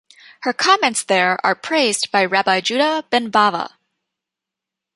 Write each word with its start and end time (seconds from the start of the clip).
Her 0.39 0.51
comments 0.51 1.03
there 1.03 1.37
are 1.45 1.53
praised 1.53 2.09
by 2.11 2.25
Rabbi 2.25 2.61
Judah 2.61 3.03
ben 3.11 3.31
Bava. 3.31 3.73